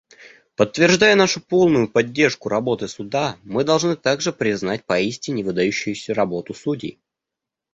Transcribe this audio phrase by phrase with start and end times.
[0.55, 6.99] Подтверждая нашу полную поддержку работы Суда, мы должны также признать поистине выдающуюся работу судей.